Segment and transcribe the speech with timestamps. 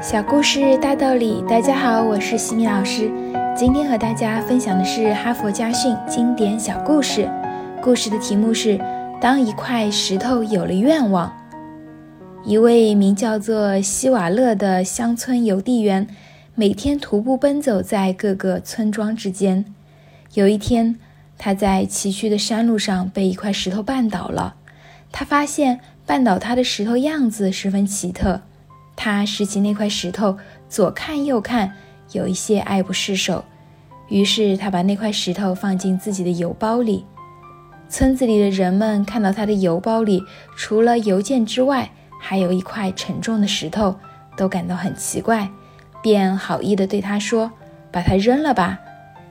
[0.00, 3.10] 小故事大道理，大家好，我是西米老师。
[3.56, 7.28] 今天和大家分享的是哈佛家训经典小故事。
[7.82, 8.78] 故事的题目是：
[9.20, 11.36] 当一块石头有了愿望。
[12.44, 16.06] 一位名叫做希瓦勒的乡村邮递员，
[16.54, 19.64] 每天徒步奔走在各个村庄之间。
[20.34, 20.96] 有一天，
[21.36, 24.54] 他在崎岖的山路上被一块石头绊倒了。
[25.10, 28.42] 他发现绊倒他的石头样子十分奇特。
[29.00, 30.36] 他拾起那块石头，
[30.68, 31.72] 左看右看，
[32.10, 33.44] 有一些爱不释手。
[34.08, 37.06] 于是他把那块石头放进自己的邮包里。
[37.88, 40.20] 村子里的人们看到他的邮包里
[40.56, 41.88] 除了邮件之外，
[42.20, 43.94] 还有一块沉重的石头，
[44.36, 45.48] 都感到很奇怪，
[46.02, 47.52] 便好意地对他说
[47.92, 48.80] ：“把它扔了吧，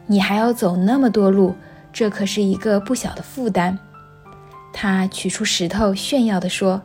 [0.06, 1.54] 你还要走那么多路，
[1.92, 3.78] 这可是一个不小的负担。”
[4.72, 6.82] 他取出石头，炫耀地说：“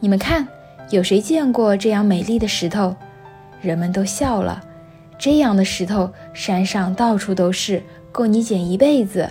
[0.00, 0.48] 你们看。”
[0.90, 2.94] 有谁见过这样美丽的石头？
[3.60, 4.62] 人们都笑了。
[5.18, 9.28] 这样的石头，山上到处都是，够你捡一辈子。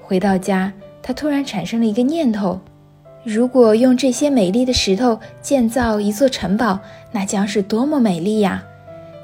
[0.00, 2.60] 回到家，他突然产生了一个念头：
[3.24, 6.78] 如果用这些美丽的石头建造一座城堡，
[7.10, 8.62] 那将是多么美丽呀！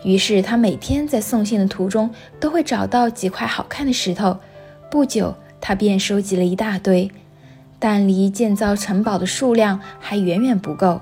[0.05, 4.37] 于是他每天在送信的途中都会找到几块好看的石头。
[4.91, 7.11] 不久，他便收集了一大堆，
[7.79, 11.01] 但离建造城堡的数量还远远不够。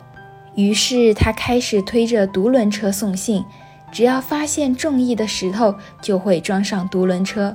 [0.56, 3.44] 于是他开始推着独轮车送信，
[3.92, 7.54] 只要发现中意的石头，就会装上独轮车。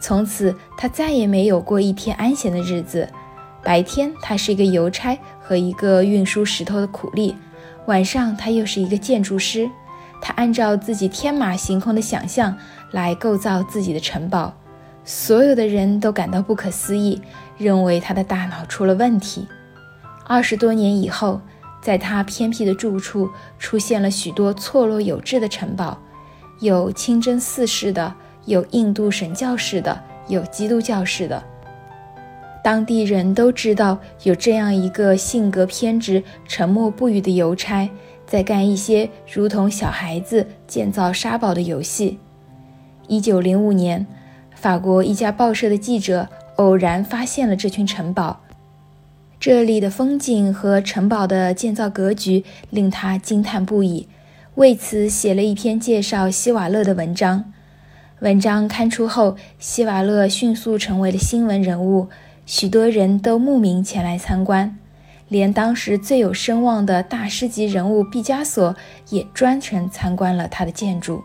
[0.00, 3.06] 从此，他再也没有过一天安闲的日子。
[3.62, 7.34] 白天，他是一个邮差和一个运输石头的苦力；
[7.86, 9.68] 晚上，他又是一个建筑师。
[10.22, 12.56] 他按照自己天马行空的想象
[12.92, 14.54] 来构造自己的城堡。
[15.04, 17.20] 所有的人都感到不可思议，
[17.58, 19.46] 认为他的大脑出了问题。
[20.24, 21.38] 二十多年以后。
[21.80, 23.28] 在他偏僻的住处，
[23.58, 25.98] 出现了许多错落有致的城堡，
[26.60, 28.14] 有清真寺式的，
[28.44, 31.42] 有印度神教式的，有基督教式的。
[32.62, 37.88] 当地人都知道有这样一个性格偏执、沉默不语的邮差，
[38.26, 42.18] 在干一些如同小孩子建造沙堡的游戏。
[43.08, 44.06] 一九零五年，
[44.54, 48.38] 法国一家报社的记者偶然发现了这群城堡。
[49.40, 54.06] 这里的风景和城堡的建造格局令他惊叹不已，
[54.56, 57.50] 为此写了一篇介绍希瓦勒的文章。
[58.18, 62.08] 文章刊出后，希瓦勒迅速成为了新闻人物，
[62.44, 64.76] 许多人都慕名前来参观，
[65.28, 68.76] 连当时最有声望的大师级人物毕加索
[69.08, 71.22] 也专程参观了他的建筑。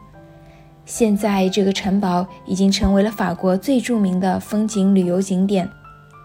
[0.86, 5.70] 现在，这个城堡已经成为了法国最著名的风景旅游景点。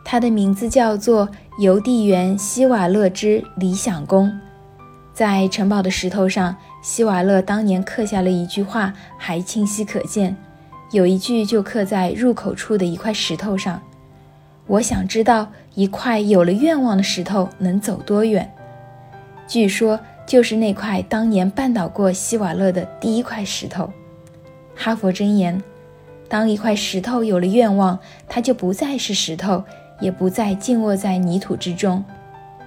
[0.05, 1.29] 它的名字叫做
[1.59, 4.31] 邮递员希瓦勒之理想宫。
[5.13, 10.35] 在城堡的石头上，希瓦勒当年刻下了一句话，还清晰可见。
[10.93, 13.81] 有一句就刻在入口处的一块石头上
[14.67, 18.51] ：“我想知道一块有了愿望的石头能走多远。”
[19.47, 23.93] 据说就是那块当年绊倒过希瓦勒的第一块石头。
[24.75, 25.63] 哈佛箴言：
[26.31, 29.63] 当一块石头有了愿望，它就不再是石头。
[30.01, 32.03] 也不再静卧在泥土之中。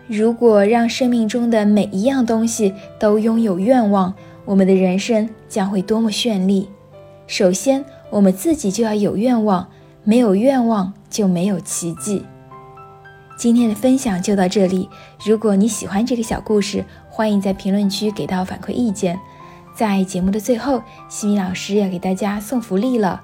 [0.06, 4.14] 如果让生命中的每一样东西都拥有愿望，
[4.46, 6.70] 我们的人生将会多么绚丽！
[7.26, 9.68] 首先，我们自己就要有愿望，
[10.04, 12.24] 没有愿望就没有奇迹。
[13.36, 14.88] 今天的分享就到这里。
[15.26, 19.20] 如果你喜欢这个小故事，欢迎在评论区给到反馈意见。
[19.74, 23.24] 在节目的最后，西米老师要给大家送福利了。